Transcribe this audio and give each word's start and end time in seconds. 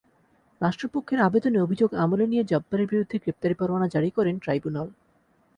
রাষ্ট্রপক্ষের 0.61 1.19
আবেদনে 1.19 1.59
অভিযোগ 1.61 1.89
আমলে 1.95 2.25
নিয়ে 2.27 2.43
জব্বারের 2.43 2.89
বিরুদ্ধে 2.91 3.17
গ্রেপ্তারি 3.23 3.55
পরোয়ানা 3.59 3.87
জারি 3.87 4.09
করেন 4.17 4.35
ট্রাইব্যুনাল। 4.43 4.87